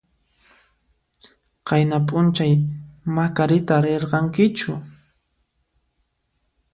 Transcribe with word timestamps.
Qayna 1.67 1.97
p'unchay 2.07 2.53
Macarita 3.15 3.75
rirankichu? 3.83 4.71